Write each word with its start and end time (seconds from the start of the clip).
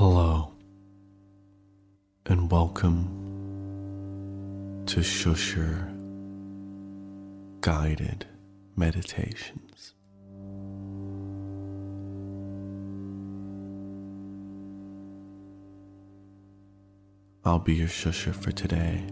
Hello, 0.00 0.50
and 2.24 2.50
welcome 2.50 3.04
to 4.86 5.00
Shusher 5.00 5.94
Guided 7.60 8.24
Meditations. 8.76 9.92
I'll 17.44 17.58
be 17.58 17.74
your 17.74 17.88
shusher 17.88 18.34
for 18.34 18.52
today. 18.52 19.04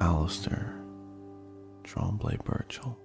Alistair 0.00 0.74
Tremblay 1.84 2.38
Birchall. 2.44 3.03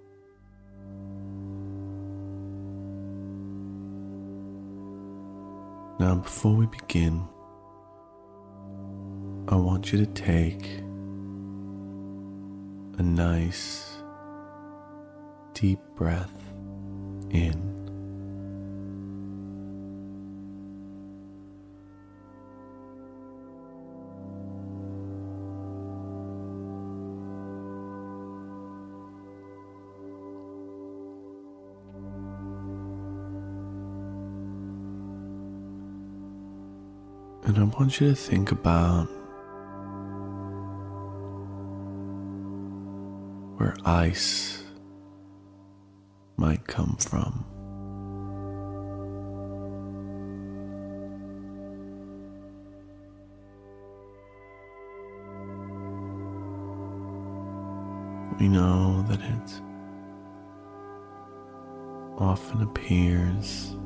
Now, 6.00 6.14
before 6.14 6.54
we 6.54 6.64
begin, 6.64 7.28
I 9.48 9.56
want 9.56 9.92
you 9.92 9.98
to 9.98 10.06
take 10.06 10.78
a 12.96 13.02
nice 13.02 13.98
deep 15.52 15.78
breath 15.96 16.32
in. 17.28 17.79
And 37.42 37.58
I 37.58 37.64
want 37.64 38.00
you 38.00 38.10
to 38.10 38.14
think 38.14 38.52
about 38.52 39.06
where 43.56 43.76
ice 43.84 44.62
might 46.36 46.66
come 46.66 46.96
from. 46.98 47.44
We 58.38 58.48
know 58.48 59.02
that 59.08 59.20
it 59.20 59.60
often 62.18 62.62
appears 62.62 63.76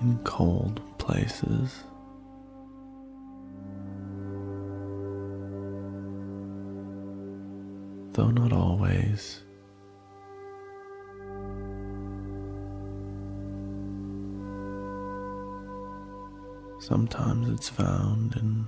in 0.00 0.18
cold 0.24 0.80
places. 0.98 1.84
Though 8.12 8.30
not 8.30 8.52
always. 8.52 9.42
Sometimes 16.80 17.48
it's 17.50 17.68
found 17.68 18.36
in 18.36 18.66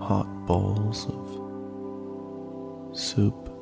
hot 0.00 0.28
bowls 0.46 1.06
of 1.06 1.40
soup. 2.96 3.53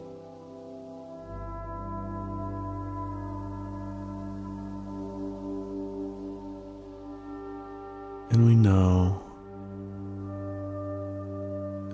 And 8.32 8.46
we 8.46 8.54
know 8.54 9.22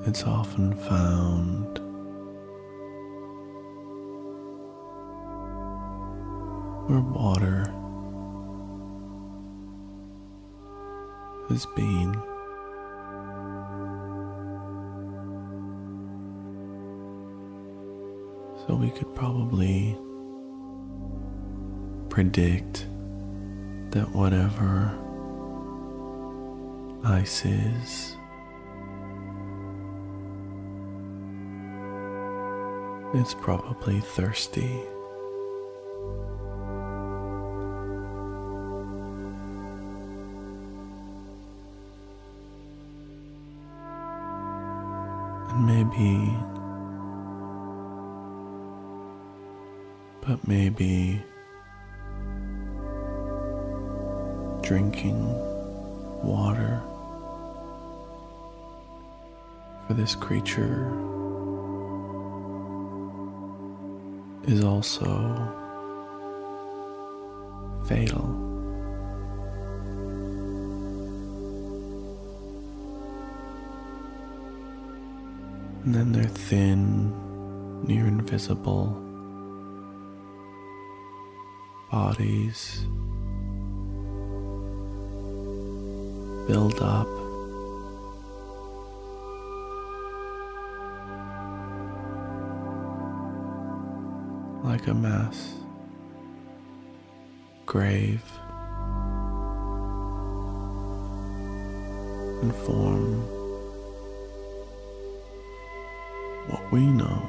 it's 0.07 0.23
often 0.23 0.73
found 0.73 1.81
where 6.87 7.01
water 7.01 7.65
has 11.49 11.67
been. 11.75 12.15
So 18.65 18.77
we 18.77 18.91
could 18.91 19.13
probably 19.17 19.99
predict 22.09 22.87
that 23.91 24.09
whatever 24.15 24.97
ice 27.09 27.47
is. 27.47 28.17
It's 33.15 33.33
probably 33.33 34.01
thirsty. 34.01 34.83
And 45.49 45.67
maybe, 45.67 46.37
but 50.21 50.47
maybe 50.47 51.23
drinking 54.61 55.25
water 56.23 56.83
for 59.89 59.95
this 59.95 60.15
creature 60.15 60.93
is 64.45 64.63
also 64.63 65.07
fatal. 67.89 68.27
And 75.85 75.95
then 75.95 76.13
their 76.13 76.25
thin, 76.25 77.15
near 77.87 78.07
invisible 78.07 78.95
bodies 81.91 82.85
build 86.47 86.79
up 86.83 87.09
like 94.69 94.87
a 94.87 94.93
mass 94.93 95.55
grave. 97.65 98.23
And 102.43 102.55
form 102.55 103.23
what 106.51 106.71
we 106.71 106.81
know. 106.81 107.23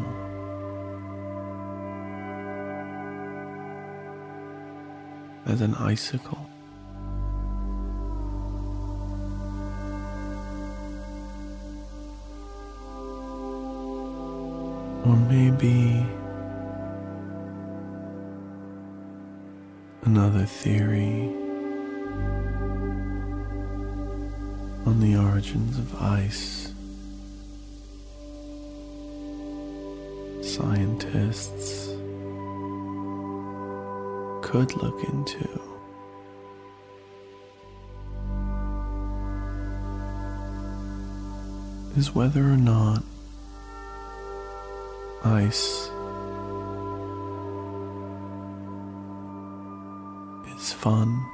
As 5.46 5.62
an 5.62 5.76
icicle. 5.76 6.46
Or 15.06 15.16
maybe 15.16 15.98
another 20.03 20.46
theory 20.46 21.34
on 24.85 24.99
the 24.99 25.16
origins 25.16 25.78
of 25.78 26.01
ice. 26.01 26.73
Scientists 30.41 31.87
could 34.41 34.75
look 34.78 35.03
into. 35.03 35.47
Is 41.97 42.16
whether 42.16 42.41
or 42.41 42.57
not 42.57 43.03
ice 45.23 45.91
fun. 50.79 51.26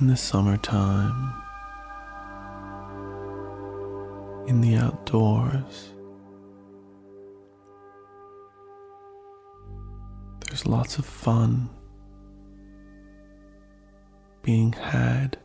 In 0.00 0.06
the 0.06 0.16
summertime, 0.16 1.32
in 4.46 4.60
the 4.60 4.76
outdoors. 4.76 5.90
There's 10.46 10.64
lots 10.64 10.98
of 10.98 11.04
fun 11.04 11.68
being 14.42 14.72
had. 14.72 15.38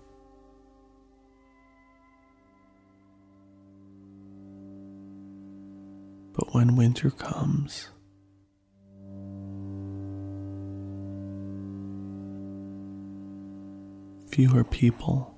But 6.33 6.53
when 6.53 6.75
winter 6.75 7.12
comes, 7.12 7.89
fewer 14.31 14.63
people 14.63 15.38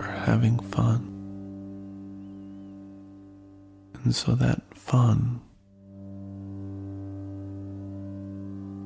are 0.00 0.12
having 0.12 0.58
fun. 0.58 1.10
And 4.04 4.14
so 4.14 4.34
that 4.34 4.60
fun 4.74 5.40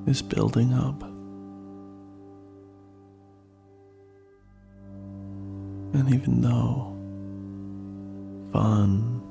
is 0.06 0.22
building 0.22 0.72
up. 0.72 1.02
And 5.94 6.14
even 6.14 6.42
though 6.42 6.97
fun 8.52 9.22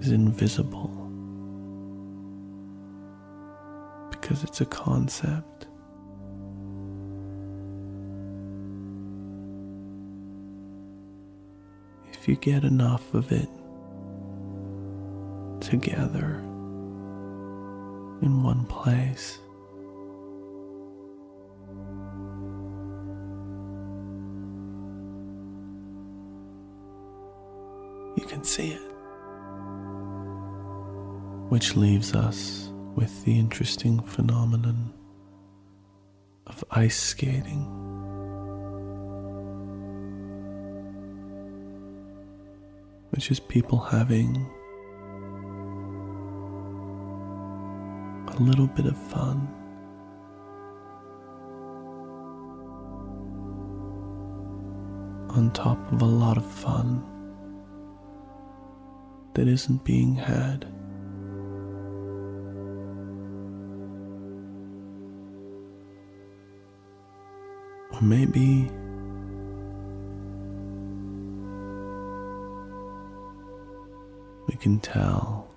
is 0.00 0.10
invisible 0.10 0.94
because 4.10 4.44
it's 4.44 4.60
a 4.60 4.66
concept. 4.66 5.66
If 12.12 12.28
you 12.28 12.36
get 12.36 12.64
enough 12.64 13.14
of 13.14 13.32
it 13.32 13.48
together 15.60 16.36
in 18.22 18.42
one 18.42 18.66
place, 18.66 19.38
see 28.48 28.70
it. 28.70 28.80
Which 31.50 31.76
leaves 31.76 32.14
us 32.14 32.70
with 32.94 33.24
the 33.24 33.38
interesting 33.38 34.00
phenomenon 34.00 34.94
of 36.46 36.64
ice 36.70 36.96
skating. 36.96 37.64
Which 43.10 43.30
is 43.30 43.38
people 43.38 43.78
having 43.78 44.46
a 48.28 48.36
little 48.40 48.66
bit 48.68 48.86
of 48.86 48.96
fun. 48.96 49.46
On 55.36 55.50
top 55.52 55.92
of 55.92 56.00
a 56.00 56.06
lot 56.06 56.38
of 56.38 56.46
fun 56.50 57.17
that 59.34 59.48
isn't 59.48 59.84
being 59.84 60.14
had. 60.14 60.64
Or 67.92 68.00
maybe 68.02 68.70
we 74.48 74.54
can 74.56 74.78
tell 74.80 75.48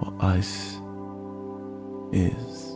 what 0.00 0.24
ice 0.24 0.78
is. 2.12 2.67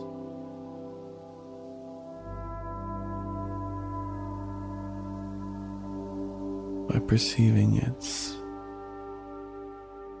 Perceiving 7.07 7.77
its 7.77 8.35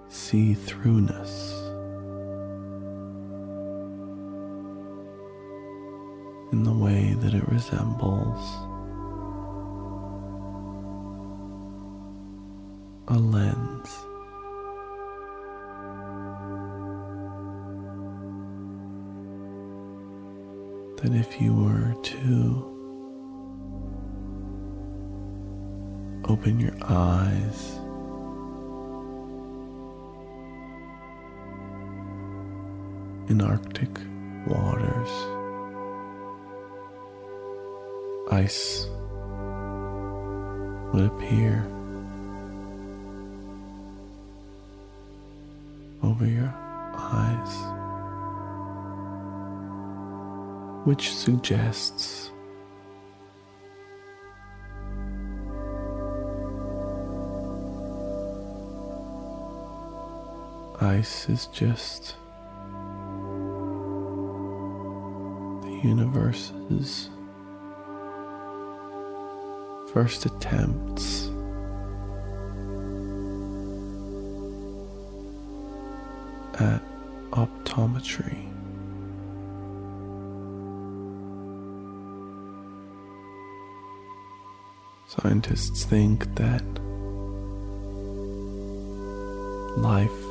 see 0.09 0.53
throughness. 0.53 1.51
In 6.51 6.63
the 6.63 6.71
way 6.71 7.15
that 7.19 7.33
it 7.33 7.47
resembles 7.49 8.39
a 13.07 13.17
lens. 13.17 13.89
That 21.01 21.13
if 21.13 21.41
you 21.41 21.53
were 21.53 21.95
to 22.01 22.72
open 26.25 26.59
your 26.59 26.73
eyes. 26.83 27.79
In 33.29 33.41
Arctic 33.41 33.89
waters, 34.47 35.09
ice 38.31 38.87
would 40.93 41.05
appear 41.05 41.65
over 46.03 46.25
your 46.25 46.53
eyes, 46.95 47.53
which 50.85 51.13
suggests 51.13 52.31
ice 60.83 61.29
is 61.29 61.47
just 61.47 62.15
the 65.61 65.79
universe's 65.81 67.09
first 69.93 70.25
attempts 70.25 71.29
at 76.59 76.81
optometry. 77.31 78.49
Scientists 85.07 85.85
think 85.85 86.35
that 86.35 86.65
life 89.77 90.22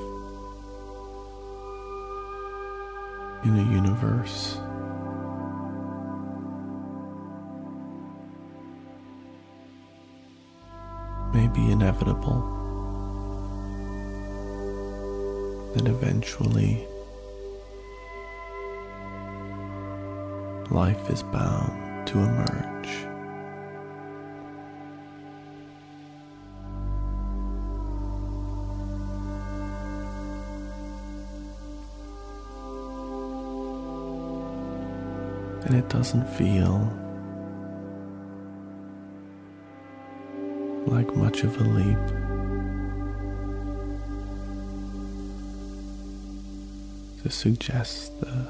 in 3.44 3.58
a 3.58 3.72
universe 3.72 4.58
may 11.34 11.48
be 11.48 11.70
inevitable, 11.70 12.40
that 15.74 15.86
eventually 15.86 16.86
life 20.70 21.10
is 21.10 21.22
bound 21.22 22.06
to 22.06 22.18
emerge. 22.18 22.71
And 35.64 35.74
it 35.76 35.88
doesn't 35.88 36.28
feel 36.30 36.90
like 40.86 41.14
much 41.16 41.44
of 41.44 41.56
a 41.60 41.64
leap. 41.64 41.98
To 47.22 47.30
suggest 47.30 48.20
the 48.20 48.46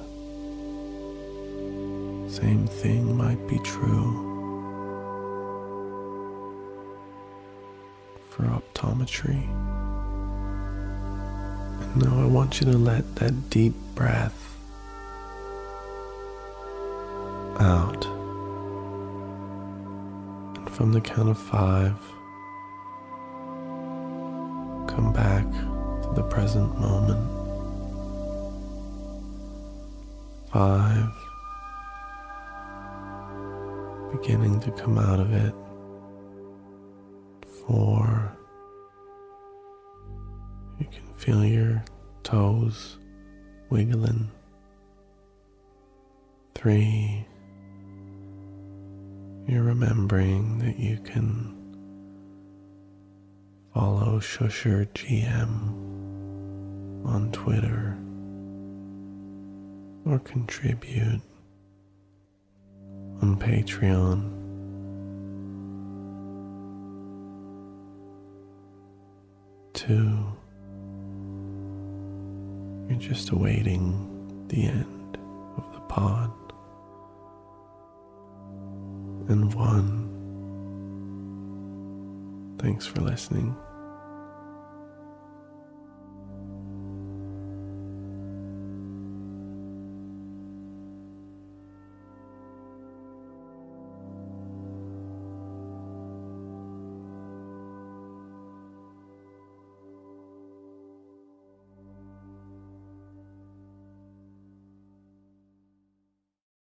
same 2.31 2.66
thing 2.66 3.14
might 3.16 3.47
be 3.47 3.59
true 3.59 4.31
for 8.31 8.45
optometry. 8.45 9.47
And 11.83 12.02
now 12.02 12.23
I 12.23 12.25
want 12.25 12.61
you 12.61 12.73
to 12.73 12.78
let 12.78 13.16
that 13.16 13.50
deep 13.50 13.75
breath 13.95 14.52
out. 17.62 18.04
And 20.57 20.71
from 20.71 20.92
the 20.92 21.00
count 21.00 21.28
of 21.28 21.38
five, 21.38 21.97
come 24.88 25.12
back 25.12 25.50
to 26.02 26.12
the 26.14 26.23
present 26.25 26.78
moment. 26.78 27.28
Five, 30.52 31.12
beginning 34.11 34.61
to 34.61 34.71
come 34.73 34.99
out 34.99 35.21
of 35.21 35.33
it. 35.33 35.54
Four, 37.66 38.37
you 40.78 40.87
can 40.87 41.14
feel 41.14 41.45
your 41.45 41.83
toes 42.23 42.99
wiggling. 43.71 44.31
Three, 46.54 47.25
you're 49.47 49.63
remembering 49.63 50.59
that 50.59 50.79
you 50.79 50.99
can 50.99 51.57
follow 53.75 54.21
Shusher 54.21 54.87
GM 54.95 55.75
on 57.05 57.31
Twitter 57.33 57.99
or 60.05 60.19
contribute 60.21 61.21
on 63.21 63.37
Patreon. 63.37 64.39
Two, 69.73 70.19
you're 72.89 72.99
just 73.01 73.31
awaiting 73.31 74.47
the 74.49 74.65
end 74.67 75.19
of 75.57 75.73
the 75.73 75.81
pod. 75.81 76.31
One, 79.41 80.11
thanks 82.59 82.85
for 82.87 83.01
listening. 83.01 83.57